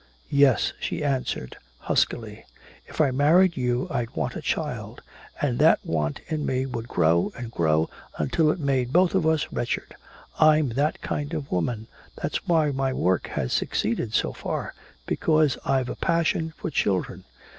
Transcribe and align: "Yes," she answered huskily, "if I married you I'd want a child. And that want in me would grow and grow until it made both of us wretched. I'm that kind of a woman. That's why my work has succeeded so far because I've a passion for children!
"Yes," 0.31 0.73
she 0.79 1.03
answered 1.03 1.57
huskily, 1.81 2.43
"if 2.87 2.99
I 2.99 3.11
married 3.11 3.55
you 3.55 3.87
I'd 3.91 4.09
want 4.15 4.35
a 4.35 4.41
child. 4.41 5.03
And 5.39 5.59
that 5.59 5.77
want 5.85 6.21
in 6.25 6.43
me 6.43 6.65
would 6.65 6.87
grow 6.87 7.31
and 7.37 7.51
grow 7.51 7.87
until 8.17 8.49
it 8.49 8.59
made 8.59 8.91
both 8.91 9.13
of 9.13 9.27
us 9.27 9.51
wretched. 9.53 9.93
I'm 10.39 10.69
that 10.69 11.01
kind 11.01 11.35
of 11.35 11.51
a 11.51 11.53
woman. 11.53 11.85
That's 12.19 12.47
why 12.47 12.71
my 12.71 12.91
work 12.91 13.27
has 13.33 13.53
succeeded 13.53 14.15
so 14.15 14.33
far 14.33 14.73
because 15.05 15.59
I've 15.65 15.87
a 15.89 15.95
passion 15.95 16.53
for 16.57 16.71
children! 16.71 17.25